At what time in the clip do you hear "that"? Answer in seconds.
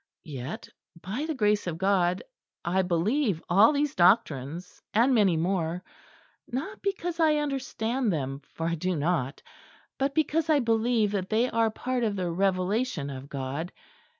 11.11-11.29